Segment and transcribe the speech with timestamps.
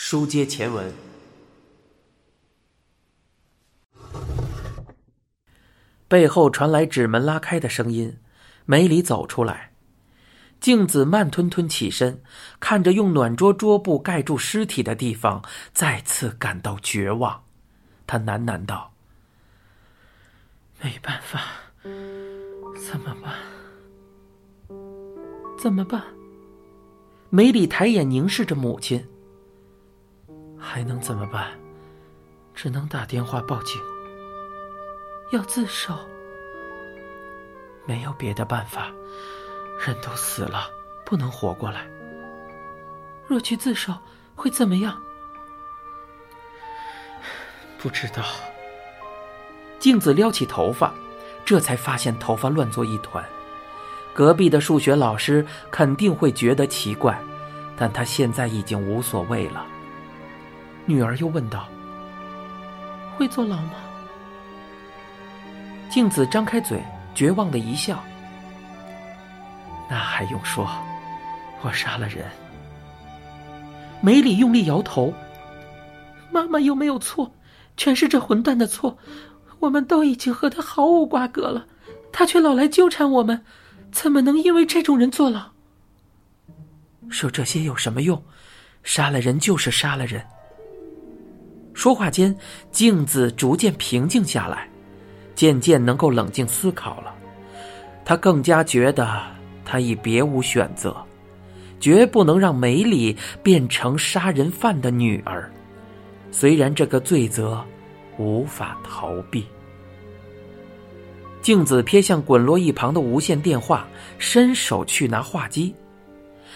[0.00, 0.94] 书接前文，
[6.06, 8.16] 背后传来纸门拉开的声音，
[8.64, 9.72] 梅里走出来。
[10.60, 12.22] 镜子慢吞吞起身，
[12.60, 15.42] 看着用暖桌桌布盖住尸体的地方，
[15.72, 17.42] 再次感到绝望。
[18.06, 18.92] 他喃喃道
[20.80, 21.42] ：“没办法，
[22.76, 23.34] 怎么办？
[25.58, 26.04] 怎么办？”
[27.30, 29.04] 梅里抬眼凝视着母亲。
[30.58, 31.50] 还能怎么办？
[32.54, 33.80] 只能打电话报警。
[35.30, 35.94] 要自首？
[37.86, 38.90] 没有别的办法。
[39.78, 40.68] 人都死了，
[41.06, 41.86] 不能活过来。
[43.26, 43.94] 若去自首，
[44.34, 45.00] 会怎么样？
[47.78, 48.24] 不知道。
[49.78, 50.92] 镜子撩起头发，
[51.44, 53.24] 这才发现头发乱作一团。
[54.12, 57.22] 隔壁的数学老师肯定会觉得奇怪，
[57.76, 59.64] 但他现在已经无所谓了。
[60.88, 61.68] 女儿又问道
[63.14, 63.74] ：“会坐牢吗？”
[65.90, 66.82] 镜子张开嘴，
[67.14, 68.02] 绝望的一笑。
[69.90, 70.66] 那还用说？
[71.60, 72.24] 我杀了人。
[74.00, 75.12] 梅里用力摇头。
[76.32, 77.30] 妈妈又没有错，
[77.76, 78.96] 全是这混蛋的错。
[79.58, 81.66] 我们都已经和他毫无瓜葛了，
[82.10, 83.44] 他却老来纠缠我们，
[83.92, 85.50] 怎么能因为这种人坐牢？
[87.10, 88.24] 说这些有什么用？
[88.84, 90.24] 杀了人就是杀了人。
[91.78, 92.36] 说话间，
[92.72, 94.68] 镜子逐渐平静下来，
[95.36, 97.14] 渐渐能够冷静思考了。
[98.04, 99.22] 他更加觉得。
[99.64, 100.96] 他已别无选择，
[101.78, 105.52] 绝不能让梅里变成杀人犯的女儿。
[106.32, 107.62] 虽然这个罪责
[108.16, 109.46] 无法逃避。
[111.42, 115.74] 镜子瞥向滚落一旁的无线电话，伸手去拿话机。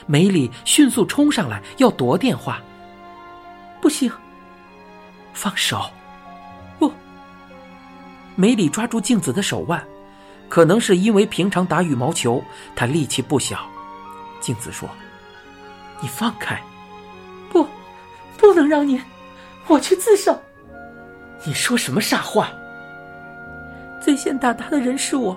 [0.06, 2.62] 梅里迅速冲上来要夺电话。
[3.82, 4.10] 不行，
[5.32, 5.82] 放手！
[6.78, 6.92] 不。
[8.34, 9.82] 梅里抓住镜子的手腕。
[10.48, 12.44] 可能是因为平常打羽毛球，
[12.76, 13.60] 他力气不小。
[14.38, 14.86] 镜子说
[15.98, 16.60] ：“你放开，
[17.50, 17.66] 不，
[18.36, 19.00] 不能让你，
[19.66, 20.38] 我去自首。”
[21.46, 22.52] 你说什么傻话？
[23.98, 25.34] 最先打他的人是我，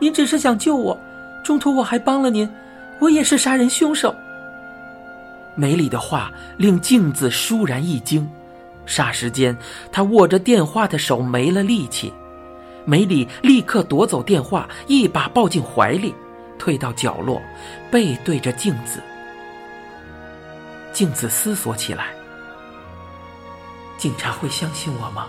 [0.00, 0.98] 您只是想救我，
[1.44, 2.52] 中途我还帮了您，
[2.98, 4.12] 我也是杀人凶手。
[5.54, 8.28] 梅里的话令镜子倏然一惊，
[8.88, 9.54] 霎时间，
[9.92, 12.12] 他握着电话的手没了力气。
[12.86, 16.14] 梅里立刻夺走电话，一把抱进怀里，
[16.58, 17.42] 退到角落，
[17.90, 19.02] 背对着镜子。
[20.90, 22.06] 镜子思索起来：
[23.98, 25.26] 警察会相信我吗？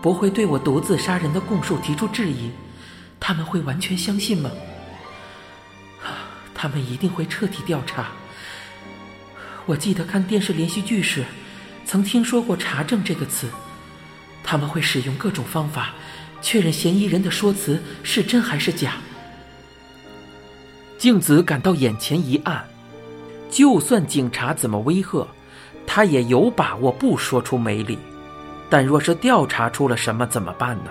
[0.00, 2.50] 不会对我独自杀人的供述提出质疑？
[3.20, 4.50] 他们会完全相信吗？
[6.54, 8.06] 他们一定会彻底调查。
[9.66, 11.24] 我记得看电视连续剧时，
[11.92, 13.50] 曾听说过“查证”这个词。
[14.42, 15.90] 他们会使用各种方法。
[16.40, 18.94] 确认嫌疑人的说辞是真还是假。
[20.96, 22.66] 静子感到眼前一暗，
[23.50, 25.28] 就算警察怎么威吓，
[25.86, 27.98] 他也有把握不说出梅里。
[28.70, 30.90] 但若是调查出了什么怎么办呢？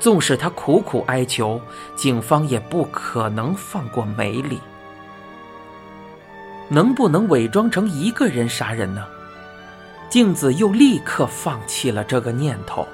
[0.00, 1.60] 纵使他苦苦哀求，
[1.94, 4.58] 警方也不可能放过梅里。
[6.68, 9.06] 能不能伪装成一个人杀人呢？
[10.16, 12.88] 镜子又立刻放弃了这个念头。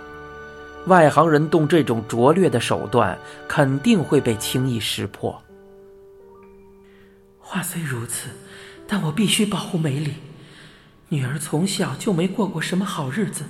[0.88, 3.16] 外行人动这种拙劣的手段，
[3.46, 5.40] 肯定会被轻易识破。
[7.38, 8.30] 话虽如此，
[8.88, 10.14] 但我必须保护梅里。
[11.10, 13.44] 女儿从小就没过过什么好日子，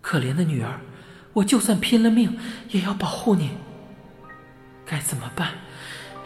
[0.00, 0.78] 可怜的女儿，
[1.32, 2.38] 我就算拼了命
[2.70, 3.50] 也要保护你。
[4.86, 5.48] 该怎么办？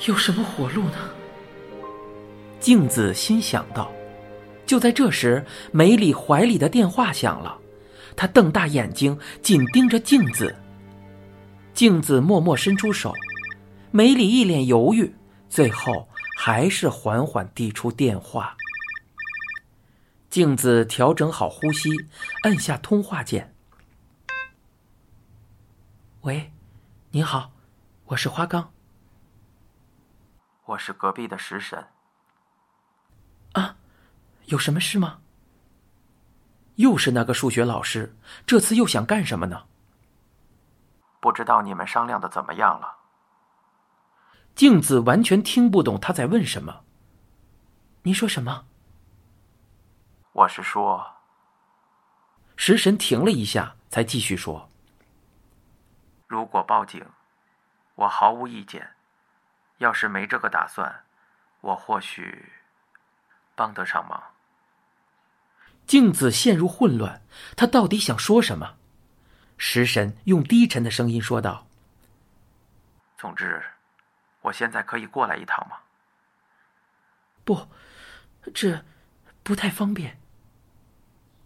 [0.07, 0.99] 有什么活路呢？
[2.61, 3.91] 镜子心想到。
[4.69, 7.59] 就在这时，梅里怀里的电话响了。
[8.15, 10.55] 她瞪大眼睛，紧盯着镜子。
[11.73, 13.15] 镜子默默伸出手，
[13.91, 15.15] 梅里一脸犹豫，
[15.49, 16.07] 最后
[16.37, 18.55] 还是缓缓递出电话。
[20.29, 21.89] 镜子调整好呼吸，
[22.43, 23.55] 按下通话键。
[26.21, 26.53] 喂，
[27.13, 27.53] 您好，
[28.09, 28.71] 我是花刚。
[30.67, 31.83] 我是隔壁的食神。
[34.49, 35.21] 啊，有什么事吗？
[36.77, 38.17] 又是那个数学老师，
[38.47, 39.67] 这次又想干什么呢？
[41.21, 42.97] 不知道你们商量的怎么样了。
[44.55, 46.85] 镜子完全听不懂他在问什么。
[48.03, 48.67] 你说什么？
[50.33, 51.15] 我是说。
[52.57, 54.69] 食神停了一下，才继续说
[56.27, 57.05] ：“如果报警，
[57.95, 58.83] 我毫无意见；
[59.79, 61.05] 要是没这个打算，
[61.61, 62.53] 我或许
[63.55, 64.21] 帮得上忙。”
[65.89, 67.23] 镜子陷入混乱，
[67.57, 68.77] 他到底想说什么？
[69.57, 71.67] 食神用低沉的声音说道
[73.17, 73.61] ：“总之，
[74.43, 75.79] 我现在可以过来一趟吗
[77.43, 77.67] ？”“不，
[78.53, 78.85] 这
[79.43, 80.21] 不太方便。”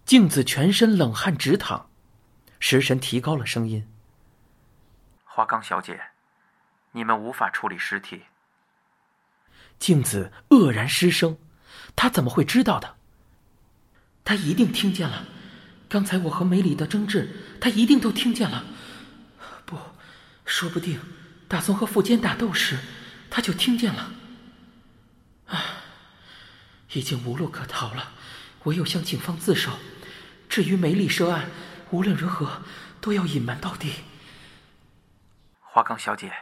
[0.05, 1.89] 镜子全身冷汗直淌，
[2.59, 3.89] 食神提高了声音
[5.25, 5.99] ：“花冈小姐，
[6.91, 8.25] 你们无法处理尸体。”
[9.79, 11.39] 镜子愕然失声，
[11.95, 12.97] 他怎么会知道的？
[14.25, 15.27] 他一定听见了，
[15.89, 18.65] 刚才我和梅里的争执，他一定都听见了。
[19.67, 19.79] 不，
[20.45, 21.01] 说不定
[21.49, 22.79] 大松和富坚打斗时，
[23.31, 24.13] 他就听见了。
[25.47, 25.61] 唉，
[26.93, 28.13] 已经无路可逃了，
[28.65, 29.73] 唯有向警方自首。
[30.49, 31.51] 至于梅里涉案，
[31.91, 32.63] 无论如何
[33.01, 34.05] 都要隐瞒到底。
[35.61, 36.33] 花冈小姐，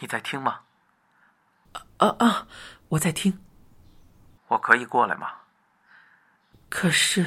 [0.00, 0.60] 你在听吗？
[1.98, 2.46] 啊啊！
[2.88, 3.38] 我在听。
[4.48, 5.28] 我可以过来吗？
[6.68, 7.26] 可是，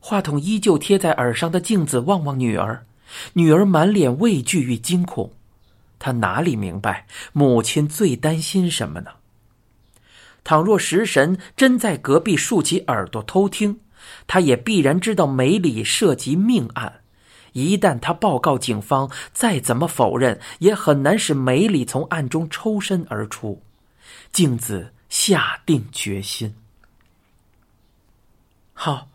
[0.00, 2.84] 话筒依旧贴在耳上的镜子望望女儿，
[3.34, 5.32] 女儿满脸畏惧与惊恐。
[5.98, 9.12] 她哪里明白母亲最担心什么呢？
[10.44, 13.80] 倘若食神真在隔壁竖起耳朵偷听，
[14.28, 17.00] 他也必然知道梅里涉及命案。
[17.52, 23.62] 一旦他报告警方，再怎么否认，也很难使梅里从暗中抽身而出。
[24.30, 26.54] 镜子下定决心。
[28.78, 29.08] 好，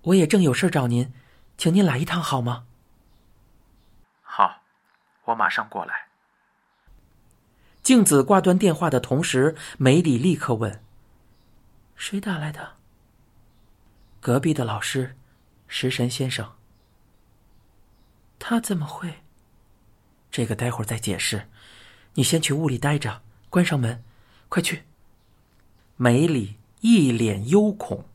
[0.00, 1.12] 我也正有事找您，
[1.58, 2.64] 请您来一趟好吗？
[4.22, 4.62] 好，
[5.26, 6.06] 我马上过来。
[7.82, 10.82] 静子挂断电话的同时，梅里立刻问
[11.94, 12.76] ：“谁打来的？”
[14.18, 15.14] 隔壁的老师，
[15.68, 16.54] 食神先生。
[18.38, 19.22] 他怎么会？
[20.30, 21.48] 这个待会儿再解释。
[22.14, 24.02] 你先去屋里待着，关上门，
[24.48, 24.84] 快去。
[25.96, 28.06] 梅里一脸忧恐。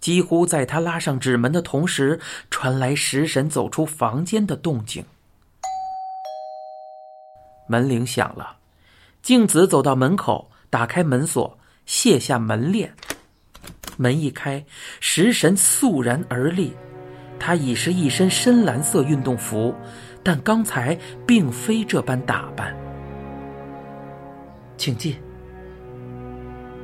[0.00, 5.04] 几乎在他拉上纸门的同时，传来食神走出房间的动静。
[7.66, 8.56] 门铃响了，
[9.22, 12.94] 静子走到门口，打开门锁，卸下门链。
[13.96, 14.64] 门一开，
[15.00, 16.74] 食神肃然而立。
[17.40, 19.74] 他已是一身深蓝色运动服，
[20.24, 22.76] 但刚才并非这般打扮。
[24.76, 25.16] 请进。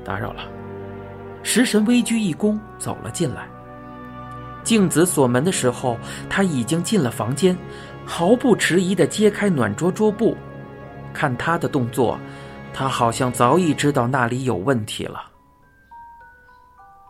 [0.04, 0.63] 打扰了。
[1.44, 3.46] 食神微鞠一躬，走了进来。
[4.64, 5.96] 镜子锁门的时候，
[6.28, 7.56] 他已经进了房间，
[8.06, 10.36] 毫不迟疑地揭开暖桌桌布。
[11.12, 12.18] 看他的动作，
[12.72, 15.22] 他好像早已知道那里有问题了。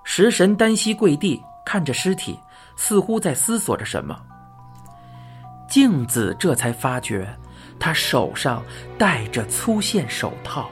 [0.03, 2.39] 食神单膝跪地，看着尸体，
[2.77, 4.21] 似乎在思索着什么。
[5.69, 7.27] 镜子这才发觉，
[7.79, 8.63] 他手上
[8.99, 10.69] 戴着粗线手套。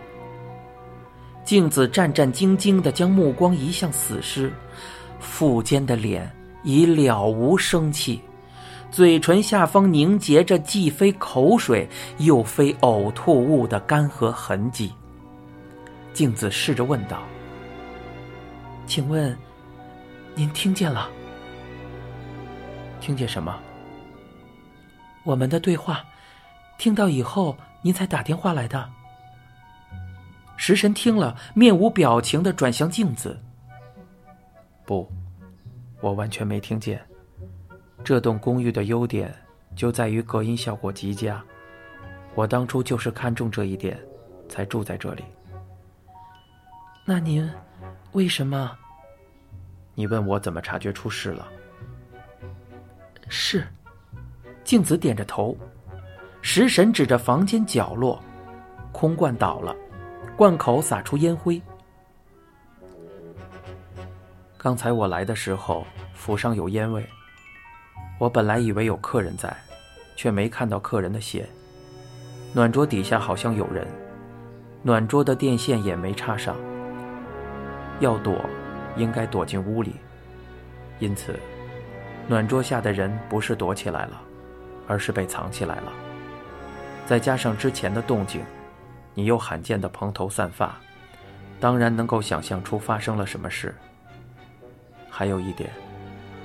[1.44, 4.52] 镜子战战兢兢地将目光移向死尸，
[5.18, 6.30] 腹间的脸
[6.62, 8.20] 已了无生气，
[8.90, 14.92] 嘴唇下方凝结着既非口水又非呕吐物的干涸痕迹。
[16.12, 17.22] 镜子试着问道
[18.86, 19.36] ：“请问，
[20.34, 21.10] 您听见了？
[23.00, 23.58] 听见什么？
[25.24, 26.04] 我们的对话，
[26.78, 28.88] 听到以后您才打电话来的。”
[30.64, 33.36] 食神听了，面无表情的转向镜子。
[34.84, 35.10] 不，
[36.00, 37.04] 我完全没听见。
[38.04, 39.34] 这栋公寓的优点
[39.74, 41.42] 就在于隔音效果极佳，
[42.36, 43.98] 我当初就是看中这一点，
[44.48, 45.24] 才住在这里。
[47.04, 47.50] 那您
[48.12, 48.70] 为什么？
[49.96, 51.48] 你问我怎么察觉出事了？
[53.28, 53.66] 是，
[54.62, 55.58] 镜子点着头。
[56.40, 58.22] 食神指着房间角落，
[58.92, 59.74] 空罐倒了。
[60.36, 61.60] 罐口洒出烟灰。
[64.56, 67.04] 刚才我来的时候，府上有烟味。
[68.18, 69.54] 我本来以为有客人在，
[70.14, 71.46] 却没看到客人的鞋。
[72.52, 73.86] 暖桌底下好像有人，
[74.82, 76.56] 暖桌的电线也没插上。
[78.00, 78.44] 要躲，
[78.96, 79.96] 应该躲进屋里。
[80.98, 81.38] 因此，
[82.28, 84.22] 暖桌下的人不是躲起来了，
[84.86, 85.92] 而是被藏起来了。
[87.04, 88.42] 再加上之前的动静。
[89.14, 90.76] 你又罕见的蓬头散发，
[91.60, 93.74] 当然能够想象出发生了什么事。
[95.10, 95.70] 还有一点，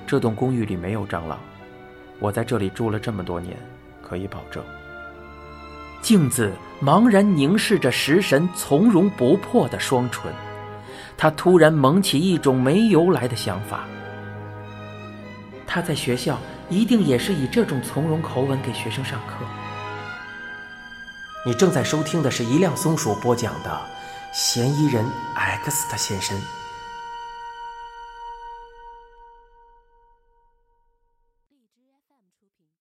[0.06, 1.38] 这栋公寓里没有蟑螂，
[2.18, 3.56] 我在这里住了这么多年，
[4.02, 4.62] 可以保证。
[6.00, 10.32] 镜子茫然凝视着食神从容不迫的双唇，
[11.16, 13.84] 他突然萌起一种没由来的想法：
[15.66, 16.38] 他在学校
[16.70, 19.44] 一定也是以这种从容口吻给学生上课。
[21.48, 23.70] 你正在收听的是一辆松鼠播讲的
[24.32, 25.02] 《嫌疑人
[25.34, 26.36] X 的现身》。